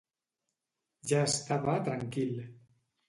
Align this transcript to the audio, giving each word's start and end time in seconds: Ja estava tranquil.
Ja 1.13 1.19
estava 1.27 1.77
tranquil. 1.91 2.33